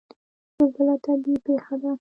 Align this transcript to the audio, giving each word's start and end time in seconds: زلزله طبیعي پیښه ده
زلزله 0.57 0.95
طبیعي 1.05 1.37
پیښه 1.47 1.75
ده 1.81 1.89